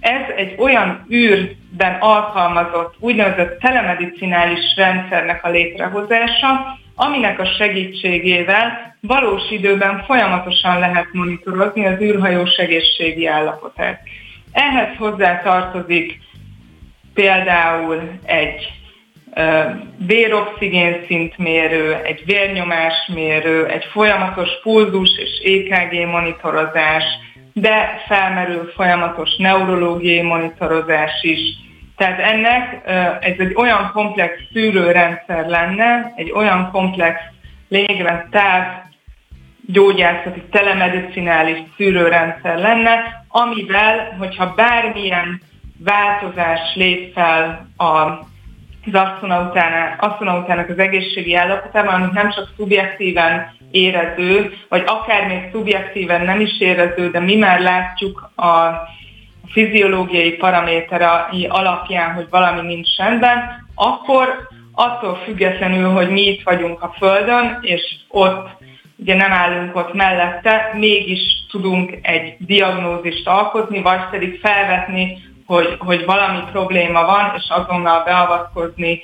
Ez 0.00 0.34
egy 0.36 0.54
olyan 0.58 1.06
űrben 1.12 1.96
alkalmazott 2.00 2.94
úgynevezett 2.98 3.60
telemedicinális 3.60 4.76
rendszernek 4.76 5.44
a 5.44 5.48
létrehozása, 5.48 6.78
aminek 6.94 7.40
a 7.40 7.44
segítségével 7.58 8.96
valós 9.00 9.50
időben 9.50 10.04
folyamatosan 10.06 10.78
lehet 10.78 11.06
monitorozni 11.12 11.86
az 11.86 12.00
űrhajós 12.00 12.56
egészségi 12.56 13.26
állapotát. 13.26 14.00
Ehhez 14.52 14.96
hozzá 14.96 15.42
tartozik 15.42 16.18
például 17.14 18.18
egy 18.24 18.78
véroxigén 19.96 21.04
szintmérő, 21.06 21.94
egy 21.94 22.22
vérnyomásmérő, 22.24 23.66
egy 23.66 23.84
folyamatos 23.84 24.48
pulzus 24.62 25.10
és 25.16 25.52
EKG 25.52 26.06
monitorozás, 26.06 27.04
de 27.60 28.02
felmerül 28.06 28.72
folyamatos 28.74 29.36
neurológiai 29.36 30.22
monitorozás 30.22 31.22
is, 31.22 31.40
tehát 31.96 32.20
ennek 32.20 32.80
ez 33.20 33.34
egy 33.38 33.54
olyan 33.54 33.90
komplex 33.92 34.32
szűrőrendszer 34.52 35.46
lenne, 35.46 36.12
egy 36.16 36.30
olyan 36.30 36.70
komplex 36.70 37.20
lényegében 37.68 38.28
táv 38.30 38.62
gyógyászati 39.66 40.42
telemedicinális 40.50 41.58
szűrőrendszer 41.76 42.58
lenne, 42.58 43.24
amivel, 43.28 44.16
hogyha 44.18 44.54
bármilyen 44.54 45.40
változás 45.78 46.74
lép 46.74 47.12
fel 47.12 47.68
a 47.76 48.26
az 48.92 49.00
asztronautának 49.98 50.68
az 50.68 50.78
egészségi 50.78 51.34
állapotában, 51.34 51.94
amit 51.94 52.12
nem 52.12 52.30
csak 52.30 52.48
szubjektíven 52.56 53.52
érező, 53.70 54.52
vagy 54.68 54.82
akár 54.86 55.26
még 55.26 55.48
szubjektíven 55.52 56.24
nem 56.24 56.40
is 56.40 56.60
érező, 56.60 57.10
de 57.10 57.20
mi 57.20 57.36
már 57.36 57.60
látjuk 57.60 58.30
a 58.36 58.70
fiziológiai 59.46 60.32
paraméterei 60.32 61.46
alapján, 61.46 62.14
hogy 62.14 62.26
valami 62.30 62.60
nincs 62.60 62.96
rendben, 62.96 63.66
akkor 63.74 64.48
attól 64.72 65.14
függetlenül, 65.24 65.90
hogy 65.90 66.10
mi 66.10 66.20
itt 66.20 66.42
vagyunk 66.42 66.82
a 66.82 66.94
Földön, 66.98 67.58
és 67.60 67.94
ott 68.08 68.48
ugye 68.96 69.16
nem 69.16 69.32
állunk 69.32 69.76
ott 69.76 69.94
mellette, 69.94 70.70
mégis 70.74 71.20
tudunk 71.50 71.98
egy 72.02 72.36
diagnózist 72.38 73.28
alkotni, 73.28 73.82
vagy 73.82 74.00
pedig 74.10 74.40
felvetni, 74.40 75.18
hogy, 75.46 75.76
hogy 75.78 76.04
valami 76.04 76.38
probléma 76.52 77.04
van, 77.04 77.32
és 77.36 77.44
azonnal 77.48 78.04
beavatkozni, 78.04 79.02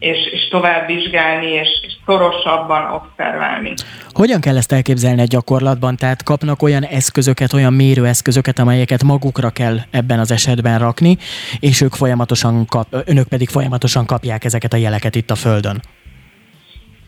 és, 0.00 0.18
és 0.32 0.48
tovább 0.48 0.86
vizsgálni, 0.86 1.46
és, 1.46 1.68
és 1.82 1.92
szorosabban 2.06 2.92
observálni. 2.92 3.74
Hogyan 4.12 4.40
kell 4.40 4.56
ezt 4.56 4.72
elképzelni 4.72 5.20
a 5.20 5.24
gyakorlatban? 5.24 5.96
Tehát 5.96 6.22
kapnak 6.22 6.62
olyan 6.62 6.84
eszközöket, 6.84 7.52
olyan 7.52 7.72
mérőeszközöket, 7.72 8.58
amelyeket 8.58 9.02
magukra 9.02 9.50
kell 9.50 9.76
ebben 9.90 10.18
az 10.18 10.30
esetben 10.30 10.78
rakni, 10.78 11.16
és 11.60 11.80
ők 11.80 11.92
folyamatosan 11.92 12.66
kap, 12.66 12.86
önök 13.04 13.28
pedig 13.28 13.48
folyamatosan 13.48 14.06
kapják 14.06 14.44
ezeket 14.44 14.72
a 14.72 14.76
jeleket 14.76 15.14
itt 15.14 15.30
a 15.30 15.34
Földön? 15.34 15.80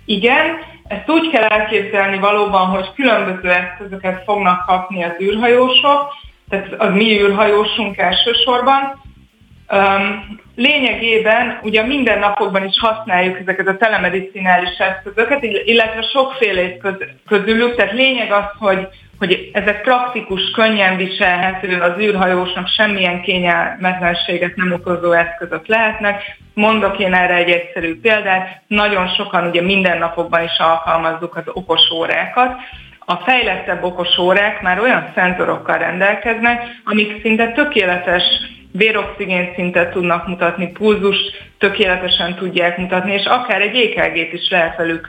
Igen, 0.04 0.46
ezt 0.88 1.10
úgy 1.10 1.30
kell 1.30 1.44
elképzelni 1.44 2.18
valóban, 2.18 2.66
hogy 2.66 2.92
különböző 2.94 3.50
eszközöket 3.50 4.22
fognak 4.24 4.66
kapni 4.66 5.04
az 5.04 5.12
űrhajósok, 5.20 6.14
tehát 6.48 6.72
az 6.78 6.94
mi 6.94 7.20
űrhajósunk 7.20 7.96
elsősorban, 7.96 9.00
Lényegében 10.56 11.58
ugye 11.62 11.82
minden 11.82 12.18
napokban 12.18 12.64
is 12.64 12.78
használjuk 12.78 13.38
ezeket 13.38 13.68
a 13.68 13.76
telemedicinális 13.76 14.78
eszközöket, 14.78 15.42
illetve 15.42 16.02
sokféle 16.02 16.76
közülük, 17.26 17.74
tehát 17.74 17.92
lényeg 17.92 18.32
az, 18.32 18.44
hogy, 18.58 18.88
hogy 19.18 19.50
ezek 19.52 19.82
praktikus, 19.82 20.50
könnyen 20.50 20.96
viselhető, 20.96 21.80
az 21.80 21.98
űrhajósnak 21.98 22.68
semmilyen 22.68 23.22
kényelmetlenséget 23.22 24.56
nem 24.56 24.72
okozó 24.72 25.12
eszközök 25.12 25.66
lehetnek. 25.66 26.36
Mondok 26.54 26.98
én 26.98 27.14
erre 27.14 27.34
egy 27.34 27.50
egyszerű 27.50 28.00
példát, 28.00 28.62
nagyon 28.66 29.08
sokan 29.08 29.48
ugye 29.48 29.62
mindennapokban 29.62 30.42
is 30.42 30.58
alkalmazzuk 30.58 31.36
az 31.36 31.44
okos 31.52 31.90
órákat, 31.94 32.56
a 32.98 33.14
fejlettebb 33.14 33.82
okos 33.82 34.18
órák 34.18 34.62
már 34.62 34.80
olyan 34.80 35.12
szenzorokkal 35.14 35.78
rendelkeznek, 35.78 36.62
amik 36.84 37.20
szinte 37.22 37.52
tökéletes 37.52 38.22
véroxigén 38.72 39.52
szintet 39.54 39.92
tudnak 39.92 40.26
mutatni, 40.26 40.72
pulzust 40.72 41.42
tökéletesen 41.58 42.34
tudják 42.34 42.78
mutatni, 42.78 43.12
és 43.12 43.24
akár 43.24 43.60
egy 43.60 43.76
EKG-t 43.76 44.32
is 44.32 44.50
lehet 44.50 44.76
velük, 44.76 45.08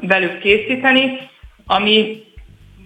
velük 0.00 0.38
készíteni, 0.38 1.18
ami, 1.66 2.22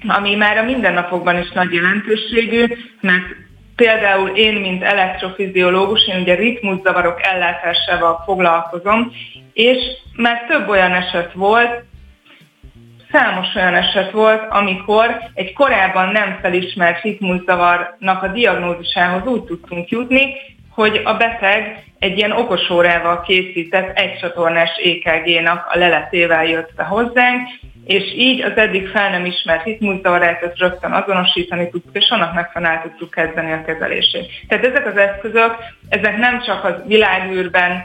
ami 0.08 0.34
már 0.34 0.58
a 0.58 0.62
mindennapokban 0.62 1.38
is 1.38 1.50
nagy 1.50 1.72
jelentőségű, 1.72 2.64
mert 3.00 3.24
például 3.76 4.28
én, 4.28 4.54
mint 4.54 4.82
elektrofiziológus, 4.82 6.06
én 6.06 6.20
ugye 6.20 6.34
ritmuszavarok 6.34 7.22
ellátásával 7.22 8.22
foglalkozom, 8.24 9.12
és 9.52 9.78
már 10.16 10.44
több 10.48 10.68
olyan 10.68 10.92
eset 10.92 11.32
volt, 11.32 11.84
Számos 13.12 13.54
olyan 13.54 13.74
eset 13.74 14.10
volt, 14.10 14.42
amikor 14.48 15.20
egy 15.34 15.52
korábban 15.52 16.08
nem 16.08 16.38
felismert 16.42 17.02
ritmuszavarnak 17.02 18.22
a 18.22 18.28
diagnózisához 18.28 19.26
úgy 19.26 19.42
tudtunk 19.42 19.88
jutni, 19.88 20.34
hogy 20.70 21.00
a 21.04 21.14
beteg 21.14 21.84
egy 21.98 22.18
ilyen 22.18 22.32
okosórával 22.32 23.20
készített 23.20 23.98
egycsatornás 23.98 24.70
EKG-nak 24.84 25.66
a 25.72 25.78
leletével 25.78 26.44
jött 26.44 26.74
be 26.76 26.84
hozzánk, 26.84 27.48
és 27.84 28.12
így 28.16 28.40
az 28.40 28.56
eddig 28.56 28.88
fel 28.88 29.10
nem 29.10 29.24
ismert 29.24 29.64
ritmuszavarát 29.64 30.42
ezt 30.42 30.58
rögtön 30.58 30.92
azonosítani 30.92 31.68
tudtuk, 31.68 31.96
és 31.96 32.08
annak 32.10 32.34
megfelelően 32.34 32.82
tudtuk 32.82 33.10
kezdeni 33.10 33.52
a 33.52 33.64
kezelését. 33.64 34.30
Tehát 34.48 34.64
ezek 34.64 34.86
az 34.86 34.96
eszközök, 34.96 35.56
ezek 35.88 36.16
nem 36.16 36.42
csak 36.42 36.64
az 36.64 36.74
világűrben 36.86 37.84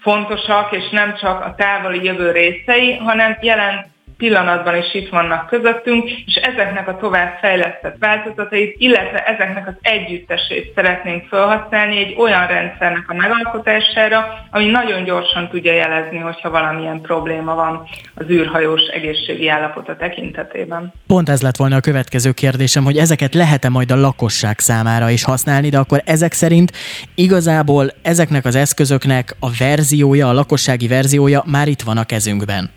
fontosak, 0.00 0.72
és 0.72 0.88
nem 0.90 1.14
csak 1.16 1.44
a 1.44 1.54
távoli 1.56 2.04
jövő 2.04 2.30
részei, 2.30 2.96
hanem 2.96 3.36
jelen 3.40 3.92
pillanatban 4.16 4.76
is 4.76 4.94
itt 4.94 5.08
vannak 5.08 5.46
közöttünk, 5.46 6.10
és 6.10 6.34
ezeknek 6.34 6.88
a 6.88 6.96
továbbfejlesztett 6.96 7.96
változatait, 7.98 8.74
illetve 8.78 9.24
ezeknek 9.24 9.68
az 9.68 9.74
együttesét 9.80 10.72
szeretnénk 10.74 11.26
felhasználni 11.28 11.98
egy 11.98 12.14
olyan 12.18 12.46
rendszernek 12.46 13.04
a 13.10 13.14
megalkotására, 13.14 14.46
ami 14.50 14.66
nagyon 14.66 15.04
gyorsan 15.04 15.48
tudja 15.48 15.72
jelezni, 15.72 16.18
hogyha 16.18 16.50
valamilyen 16.50 17.00
probléma 17.00 17.54
van 17.54 17.88
az 18.14 18.30
űrhajós 18.30 18.82
egészségi 18.82 19.48
állapota 19.48 19.96
tekintetében. 19.96 20.92
Pont 21.06 21.28
ez 21.28 21.42
lett 21.42 21.56
volna 21.56 21.76
a 21.76 21.80
következő 21.80 22.32
kérdésem, 22.32 22.84
hogy 22.84 22.96
ezeket 22.96 23.34
lehet-e 23.34 23.68
majd 23.68 23.90
a 23.90 23.96
lakosság 23.96 24.58
számára 24.58 25.10
is 25.10 25.24
használni, 25.24 25.68
de 25.68 25.78
akkor 25.78 26.02
ezek 26.04 26.32
szerint 26.32 26.72
igazából 27.14 27.90
ezeknek 28.02 28.44
az 28.44 28.54
eszközöknek 28.54 29.36
a 29.40 29.50
verziója, 29.58 30.28
a 30.28 30.32
lakossági 30.32 30.88
verziója 30.88 31.42
már 31.46 31.68
itt 31.68 31.82
van 31.82 31.96
a 31.96 32.04
kezünkben. 32.04 32.70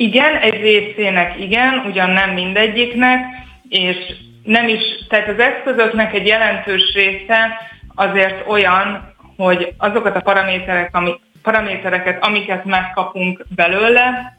Igen, 0.00 0.36
egy 0.36 0.60
részének 0.60 1.40
igen, 1.40 1.82
ugyan 1.86 2.10
nem 2.10 2.30
mindegyiknek, 2.30 3.24
és 3.68 3.96
nem 4.42 4.68
is, 4.68 4.80
tehát 5.08 5.28
az 5.28 5.38
eszközöknek 5.38 6.14
egy 6.14 6.26
jelentős 6.26 6.92
része 6.94 7.58
azért 7.94 8.48
olyan, 8.48 9.14
hogy 9.36 9.74
azokat 9.78 10.16
a 10.16 10.20
paraméterek, 10.20 10.96
ami, 10.96 11.14
paramétereket, 11.42 12.24
amiket 12.24 12.64
megkapunk 12.64 13.46
belőle, 13.54 14.36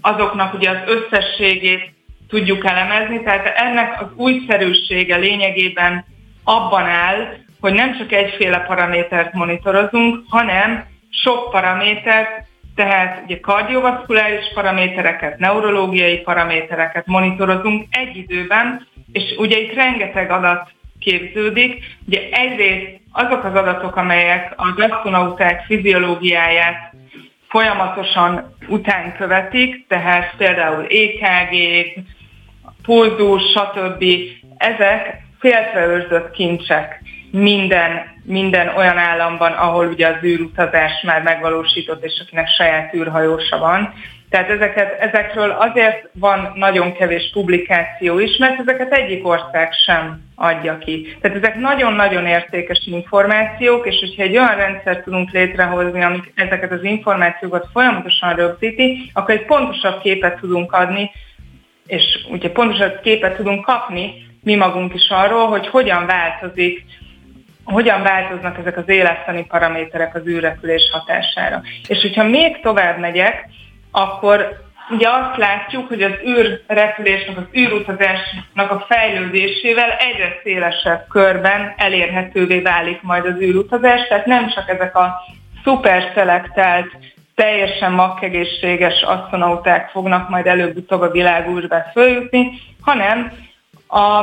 azoknak 0.00 0.54
ugye 0.54 0.70
az 0.70 0.78
összességét 0.86 1.92
tudjuk 2.28 2.66
elemezni, 2.66 3.22
tehát 3.22 3.58
ennek 3.58 4.02
az 4.02 4.08
újszerűsége 4.16 5.16
lényegében 5.16 6.04
abban 6.44 6.84
áll, 6.84 7.36
hogy 7.60 7.72
nem 7.72 7.98
csak 7.98 8.12
egyféle 8.12 8.58
paramétert 8.58 9.32
monitorozunk, 9.32 10.24
hanem 10.28 10.84
sok 11.10 11.50
paramétert 11.50 12.47
tehát 12.78 13.22
ugye 13.24 13.40
kardiovaszkuláris 13.40 14.50
paramétereket, 14.54 15.38
neurológiai 15.38 16.18
paramétereket 16.18 17.06
monitorozunk 17.06 17.86
egy 17.90 18.16
időben, 18.16 18.86
és 19.12 19.34
ugye 19.38 19.58
itt 19.58 19.74
rengeteg 19.74 20.30
adat 20.30 20.72
képződik. 20.98 21.84
Ugye 22.06 22.28
egyrészt 22.30 23.00
azok 23.12 23.44
az 23.44 23.54
adatok, 23.54 23.96
amelyek 23.96 24.52
a 24.56 24.82
asztronauták 24.82 25.64
fiziológiáját 25.64 26.94
folyamatosan 27.48 28.54
után 28.68 29.14
követik, 29.16 29.86
tehát 29.88 30.34
például 30.36 30.86
EKG, 30.86 31.54
pulzus, 32.82 33.42
stb. 33.50 34.04
Ezek 34.56 35.22
féltreőrzött 35.38 36.30
kincsek 36.30 36.97
minden, 37.30 37.90
minden 38.24 38.68
olyan 38.76 38.98
államban, 38.98 39.52
ahol 39.52 39.86
ugye 39.86 40.06
az 40.06 40.24
űrutazás 40.24 41.02
már 41.02 41.22
megvalósított, 41.22 42.04
és 42.04 42.22
akinek 42.26 42.48
saját 42.48 42.94
űrhajósa 42.94 43.58
van. 43.58 43.92
Tehát 44.30 44.50
ezeket, 44.50 45.00
ezekről 45.00 45.50
azért 45.50 46.08
van 46.12 46.52
nagyon 46.54 46.92
kevés 46.92 47.30
publikáció 47.32 48.18
is, 48.18 48.36
mert 48.36 48.60
ezeket 48.60 48.92
egyik 48.92 49.26
ország 49.26 49.72
sem 49.72 50.20
adja 50.34 50.78
ki. 50.78 51.16
Tehát 51.20 51.36
ezek 51.36 51.56
nagyon-nagyon 51.56 52.26
értékes 52.26 52.86
információk, 52.86 53.86
és 53.86 53.98
hogyha 54.00 54.22
egy 54.22 54.36
olyan 54.36 54.56
rendszer 54.56 55.02
tudunk 55.02 55.30
létrehozni, 55.30 56.02
amik 56.02 56.32
ezeket 56.34 56.72
az 56.72 56.84
információkat 56.84 57.68
folyamatosan 57.72 58.34
rögzíti, 58.34 59.10
akkor 59.12 59.34
egy 59.34 59.44
pontosabb 59.44 60.00
képet 60.00 60.40
tudunk 60.40 60.72
adni, 60.72 61.10
és 61.86 62.04
ugye 62.30 62.50
pontosabb 62.50 63.00
képet 63.00 63.36
tudunk 63.36 63.64
kapni 63.64 64.26
mi 64.42 64.54
magunk 64.54 64.94
is 64.94 65.08
arról, 65.08 65.46
hogy 65.46 65.66
hogyan 65.66 66.06
változik 66.06 66.84
hogyan 67.72 68.02
változnak 68.02 68.58
ezek 68.58 68.76
az 68.76 68.88
élettani 68.88 69.44
paraméterek 69.44 70.14
az 70.14 70.26
űrrepülés 70.26 70.88
hatására. 70.92 71.62
És 71.88 72.00
hogyha 72.00 72.24
még 72.24 72.60
tovább 72.60 72.98
megyek, 72.98 73.48
akkor 73.90 74.66
ugye 74.90 75.08
azt 75.08 75.36
látjuk, 75.36 75.88
hogy 75.88 76.02
az 76.02 76.12
űrrepülésnek, 76.26 77.36
az 77.36 77.44
űrutazásnak 77.56 78.70
a 78.70 78.86
fejlődésével 78.88 79.90
egyre 79.90 80.40
szélesebb 80.42 81.06
körben 81.08 81.74
elérhetővé 81.76 82.60
válik 82.60 83.02
majd 83.02 83.26
az 83.26 83.40
űrutazás, 83.40 84.06
tehát 84.08 84.26
nem 84.26 84.48
csak 84.48 84.68
ezek 84.68 84.96
a 84.96 85.14
szuper 85.64 86.12
szelektált, 86.14 86.96
teljesen 87.34 87.92
makkegészséges 87.92 89.02
asztronauták 89.02 89.90
fognak 89.90 90.28
majd 90.28 90.46
előbb-utóbb 90.46 91.00
a 91.00 91.10
világűrbe 91.10 91.90
följutni, 91.92 92.50
hanem 92.80 93.32
a 93.88 94.22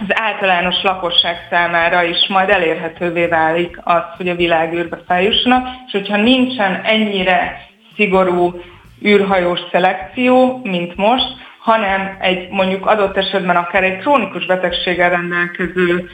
az 0.00 0.06
általános 0.08 0.82
lakosság 0.82 1.46
számára 1.50 2.02
is 2.02 2.26
majd 2.28 2.48
elérhetővé 2.48 3.26
válik 3.26 3.78
az, 3.84 4.02
hogy 4.16 4.28
a 4.28 4.34
világűrbe 4.34 4.98
feljussanak, 5.06 5.66
és 5.86 5.92
hogyha 5.92 6.16
nincsen 6.16 6.80
ennyire 6.84 7.66
szigorú 7.96 8.60
űrhajós 9.04 9.60
szelekció, 9.72 10.60
mint 10.64 10.96
most, 10.96 11.36
hanem 11.58 12.16
egy 12.20 12.48
mondjuk 12.50 12.86
adott 12.86 13.16
esetben 13.16 13.56
akár 13.56 13.84
egy 13.84 13.98
krónikus 13.98 14.46
betegséggel 14.46 15.10
rendelkező 15.10 16.10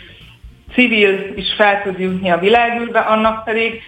civil 0.74 1.32
is 1.36 1.54
fel 1.56 1.82
tud 1.82 1.98
jutni 1.98 2.30
a 2.30 2.38
világűrbe, 2.38 2.98
annak 2.98 3.44
pedig 3.44 3.82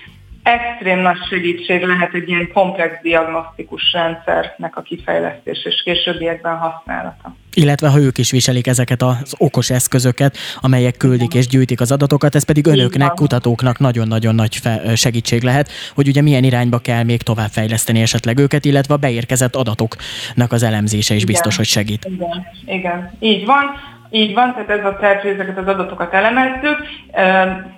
extrém 0.47 0.99
nagy 0.99 1.19
segítség 1.29 1.83
lehet 1.83 2.15
egy 2.15 2.29
ilyen 2.29 2.51
komplex 2.53 2.95
diagnosztikus 3.03 3.93
rendszernek 3.93 4.77
a 4.77 4.83
kifejlesztés 4.83 5.65
és 5.65 5.83
későbbiekben 5.85 6.57
használata. 6.57 7.37
Illetve 7.55 7.89
ha 7.89 7.99
ők 7.99 8.19
is 8.19 8.31
viselik 8.31 8.67
ezeket 8.67 9.03
az 9.03 9.35
okos 9.39 9.71
eszközöket, 9.71 10.37
amelyek 10.61 10.97
küldik 10.97 11.35
és 11.35 11.47
gyűjtik 11.47 11.81
az 11.81 11.93
adatokat, 11.93 12.35
ez 12.35 12.45
pedig 12.45 12.67
önöknek, 12.67 13.11
kutatóknak 13.11 13.79
nagyon-nagyon 13.79 14.35
nagy 14.35 14.61
segítség 14.95 15.43
lehet, 15.43 15.71
hogy 15.95 16.09
ugye 16.09 16.23
milyen 16.23 16.45
irányba 16.45 16.79
kell 16.79 17.03
még 17.03 17.23
tovább 17.23 17.51
fejleszteni 17.51 18.01
esetleg 18.01 18.39
őket, 18.39 18.65
illetve 18.65 18.95
a 18.95 18.97
beérkezett 18.97 19.57
adatoknak 19.57 20.53
az 20.53 20.63
elemzése 20.63 21.15
is 21.15 21.23
igen, 21.23 21.33
biztos, 21.33 21.57
hogy 21.57 21.67
segít. 21.67 22.05
Igen, 22.05 22.47
igen, 22.65 23.17
így 23.21 23.45
van. 23.45 23.95
Így 24.11 24.35
van, 24.35 24.53
tehát 24.53 24.71
ez 24.71 24.85
a 24.85 24.97
terv, 24.97 25.27
ezeket 25.27 25.59
az 25.59 25.67
adatokat 25.67 26.15
elemezzük, 26.15 26.79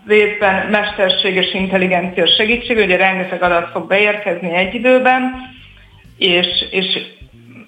részben 0.06 0.66
mesterséges 0.70 1.52
intelligencia 1.52 2.26
segítség, 2.36 2.76
ugye 2.76 2.96
rengeteg 2.96 3.42
adat 3.42 3.70
fog 3.70 3.86
beérkezni 3.86 4.54
egy 4.54 4.74
időben, 4.74 5.34
és, 6.18 6.46
és 6.70 7.00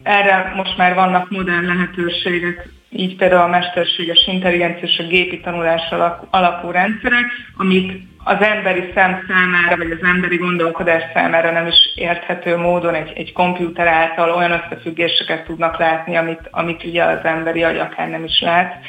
erre 0.02 0.52
most 0.56 0.76
már 0.76 0.94
vannak 0.94 1.30
modern 1.30 1.66
lehetőségek, 1.66 2.68
így 2.90 3.16
például 3.16 3.42
a 3.42 3.46
mesterséges 3.46 4.26
intelligencia 4.26 4.88
és 4.88 4.98
a 4.98 5.06
gépi 5.06 5.40
tanulás 5.40 5.94
alapú 6.30 6.70
rendszerek, 6.70 7.26
amik 7.56 8.09
az 8.24 8.42
emberi 8.42 8.90
szem 8.94 9.24
számára, 9.28 9.76
vagy 9.76 9.90
az 9.90 10.02
emberi 10.02 10.36
gondolkodás 10.36 11.02
számára 11.14 11.50
nem 11.50 11.66
is 11.66 11.92
érthető 11.94 12.56
módon 12.56 12.94
egy, 12.94 13.12
egy 13.14 13.32
komputer 13.32 13.86
által 13.86 14.30
olyan 14.30 14.50
összefüggéseket 14.50 15.44
tudnak 15.44 15.78
látni, 15.78 16.16
amit, 16.16 16.48
amit 16.50 16.84
ugye 16.84 17.04
az 17.04 17.24
emberi 17.24 17.62
agy 17.62 17.78
akár 17.78 18.08
nem 18.08 18.24
is 18.24 18.40
lát. 18.40 18.84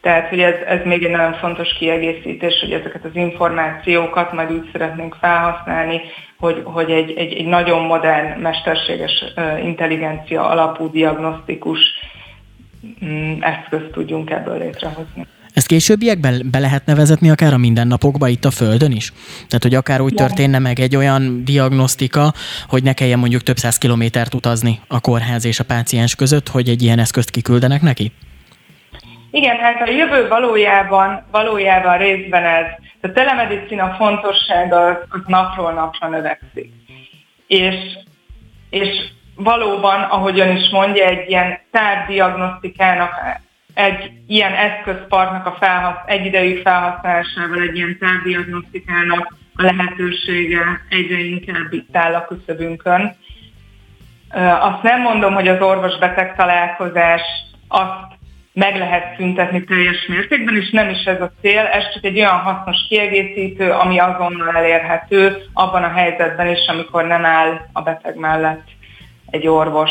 Tehát, 0.00 0.28
hogy 0.28 0.40
ez, 0.40 0.54
ez 0.66 0.80
még 0.84 1.04
egy 1.04 1.10
nagyon 1.10 1.32
fontos 1.34 1.72
kiegészítés, 1.72 2.60
hogy 2.60 2.72
ezeket 2.72 3.04
az 3.04 3.14
információkat 3.14 4.32
majd 4.32 4.52
úgy 4.52 4.68
szeretnénk 4.72 5.16
felhasználni, 5.20 6.00
hogy, 6.38 6.62
hogy 6.64 6.90
egy, 6.90 7.10
egy, 7.10 7.32
egy 7.32 7.46
nagyon 7.46 7.84
modern, 7.84 8.40
mesterséges 8.40 9.24
intelligencia 9.62 10.48
alapú 10.48 10.90
diagnosztikus 10.90 11.80
mm, 13.04 13.40
eszközt 13.40 13.90
tudjunk 13.92 14.30
ebből 14.30 14.58
létrehozni. 14.58 15.26
Ezt 15.54 15.66
későbbiekben 15.66 16.48
be 16.50 16.58
lehetne 16.58 16.94
vezetni 16.94 17.30
akár 17.30 17.52
a 17.52 17.56
mindennapokba 17.56 18.28
itt 18.28 18.44
a 18.44 18.50
Földön 18.50 18.92
is? 18.92 19.12
Tehát, 19.36 19.62
hogy 19.62 19.74
akár 19.74 20.00
úgy 20.00 20.14
történne 20.14 20.58
meg 20.58 20.80
egy 20.80 20.96
olyan 20.96 21.44
diagnosztika, 21.44 22.32
hogy 22.68 22.82
ne 22.82 22.92
kelljen 22.92 23.18
mondjuk 23.18 23.42
több 23.42 23.56
száz 23.56 23.78
kilométert 23.78 24.34
utazni 24.34 24.80
a 24.88 25.00
kórház 25.00 25.44
és 25.44 25.60
a 25.60 25.64
páciens 25.64 26.14
között, 26.14 26.48
hogy 26.48 26.68
egy 26.68 26.82
ilyen 26.82 26.98
eszközt 26.98 27.30
kiküldenek 27.30 27.82
neki? 27.82 28.12
Igen, 29.30 29.56
hát 29.56 29.88
a 29.88 29.90
jövő 29.90 30.28
valójában, 30.28 31.24
valójában 31.30 31.98
részben 31.98 32.44
ez. 32.44 32.66
A 33.00 33.12
telemedicina 33.12 33.94
fontossága 33.98 34.86
az, 34.86 34.96
az 35.08 35.20
napról 35.26 35.72
napra 35.72 36.08
növekszik. 36.08 36.72
És, 37.46 37.74
és 38.70 38.88
valóban, 39.34 40.02
ahogyan 40.02 40.56
is 40.56 40.68
mondja, 40.70 41.04
egy 41.04 41.28
ilyen 41.28 41.58
tárdiagnosztikának, 41.70 43.12
egy 43.74 44.10
ilyen 44.26 44.52
eszközparknak 44.52 45.46
a 45.46 45.56
felhasz, 45.60 46.02
egyidejű 46.06 46.60
felhasználásával, 46.60 47.60
egy 47.60 47.76
ilyen 47.76 47.98
tárdiagnosztikának 47.98 49.34
a 49.54 49.62
lehetősége 49.62 50.80
egyre 50.88 51.18
inkább 51.18 51.72
itt 51.72 51.96
áll 51.96 52.14
a 52.14 52.24
küszöbünkön. 52.24 53.16
Azt 54.60 54.82
nem 54.82 55.00
mondom, 55.00 55.34
hogy 55.34 55.48
az 55.48 55.60
orvos-beteg 55.60 56.36
találkozás 56.36 57.22
azt 57.68 58.20
meg 58.52 58.76
lehet 58.76 59.16
szüntetni 59.16 59.64
teljes 59.64 60.06
mértékben, 60.06 60.56
és 60.56 60.70
nem 60.70 60.88
is 60.88 61.04
ez 61.04 61.20
a 61.20 61.32
cél, 61.40 61.58
ez 61.58 61.92
csak 61.92 62.04
egy 62.04 62.18
olyan 62.18 62.38
hasznos 62.38 62.76
kiegészítő, 62.88 63.70
ami 63.70 63.98
azonnal 63.98 64.56
elérhető 64.56 65.42
abban 65.52 65.82
a 65.82 65.92
helyzetben 65.92 66.46
is, 66.46 66.66
amikor 66.66 67.06
nem 67.06 67.24
áll 67.24 67.60
a 67.72 67.82
beteg 67.82 68.16
mellett 68.16 68.68
egy 69.30 69.46
orvos. 69.46 69.90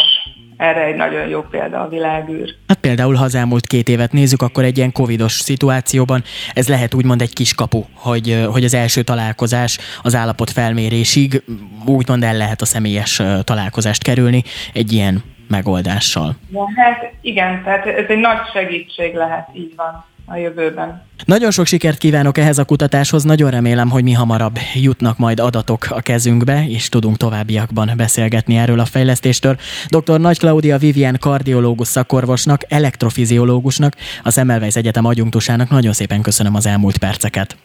Erre 0.62 0.84
egy 0.84 0.95
nagyon 0.95 1.28
jó 1.28 1.41
példa 1.41 1.82
a 1.82 1.88
világűr. 1.88 2.56
Hát 2.67 2.78
például, 2.80 3.15
ha 3.15 3.24
az 3.24 3.36
elmúlt 3.36 3.67
két 3.67 3.89
évet 3.89 4.12
nézzük, 4.12 4.41
akkor 4.41 4.63
egy 4.63 4.78
ilyen 4.78 4.91
covidos 4.91 5.34
szituációban 5.34 6.24
ez 6.54 6.67
lehet 6.67 6.93
úgymond 6.93 7.21
egy 7.21 7.34
kis 7.34 7.54
kapu, 7.54 7.84
hogy, 7.93 8.45
hogy 8.52 8.63
az 8.63 8.74
első 8.74 9.02
találkozás 9.02 9.78
az 10.02 10.15
állapot 10.15 10.50
felmérésig 10.50 11.43
úgymond 11.86 12.24
el 12.24 12.38
lehet 12.38 12.62
a 12.62 12.65
személyes 12.65 13.21
találkozást 13.43 14.04
kerülni 14.04 14.43
egy 14.74 14.91
ilyen 14.91 15.24
megoldással. 15.47 16.36
Ja, 16.52 16.65
hát 16.76 17.13
igen, 17.21 17.63
tehát 17.63 17.86
ez 17.86 18.06
egy 18.08 18.19
nagy 18.19 18.39
segítség 18.54 19.13
lehet, 19.15 19.50
így 19.54 19.74
van 19.76 20.06
a 20.25 20.36
jövőben. 20.36 21.01
Nagyon 21.25 21.51
sok 21.51 21.65
sikert 21.65 21.97
kívánok 21.97 22.38
ehhez 22.38 22.57
a 22.57 22.65
kutatáshoz, 22.65 23.23
nagyon 23.23 23.51
remélem, 23.51 23.89
hogy 23.89 24.03
mi 24.03 24.12
hamarabb 24.12 24.57
jutnak 24.73 25.17
majd 25.17 25.39
adatok 25.39 25.86
a 25.89 26.01
kezünkbe, 26.01 26.65
és 26.67 26.89
tudunk 26.89 27.17
továbbiakban 27.17 27.91
beszélgetni 27.97 28.57
erről 28.57 28.79
a 28.79 28.86
fejlesztéstől. 28.86 29.57
Dr. 29.88 30.19
Nagy 30.19 30.38
Claudia 30.38 30.77
Vivian 30.77 31.17
kardiológus 31.19 31.88
szakorvosnak, 31.88 32.62
elektrofiziológusnak, 32.67 33.93
az 34.23 34.38
Emelvejsz 34.38 34.75
Egyetem 34.75 35.05
adjunktusának 35.05 35.69
nagyon 35.69 35.93
szépen 35.93 36.21
köszönöm 36.21 36.55
az 36.55 36.65
elmúlt 36.65 36.97
perceket. 36.97 37.57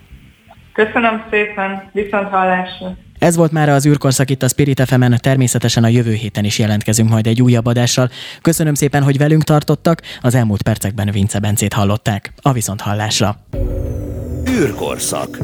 Köszönöm 0.72 1.24
szépen, 1.30 1.90
viszont 1.92 2.28
hallásra. 2.28 2.96
Ez 3.26 3.36
volt 3.36 3.52
már 3.52 3.68
az 3.68 3.86
űrkorszak 3.86 4.30
itt 4.30 4.42
a 4.42 4.48
Spirit 4.48 4.82
fm 4.86 5.12
természetesen 5.12 5.84
a 5.84 5.88
jövő 5.88 6.12
héten 6.12 6.44
is 6.44 6.58
jelentkezünk 6.58 7.08
majd 7.08 7.26
egy 7.26 7.42
újabb 7.42 7.66
adással. 7.66 8.10
Köszönöm 8.42 8.74
szépen, 8.74 9.02
hogy 9.02 9.18
velünk 9.18 9.44
tartottak, 9.44 10.02
az 10.20 10.34
elmúlt 10.34 10.62
percekben 10.62 11.10
Vince 11.12 11.38
Bencét 11.38 11.72
hallották. 11.72 12.32
A 12.36 12.52
viszont 12.52 12.80
hallásra. 12.80 13.38
űrkorszak. 14.50 15.38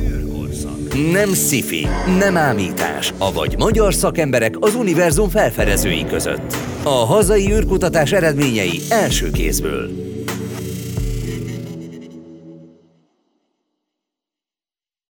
Nem 1.12 1.32
szifi, 1.32 1.86
nem 2.18 2.36
ámítás, 2.36 3.12
avagy 3.18 3.54
magyar 3.58 3.94
szakemberek 3.94 4.54
az 4.60 4.74
univerzum 4.74 5.28
felfedezői 5.28 6.04
között. 6.04 6.56
A 6.82 6.88
hazai 6.88 7.52
űrkutatás 7.52 8.12
eredményei 8.12 8.80
első 8.88 9.30
kézből. 9.30 10.11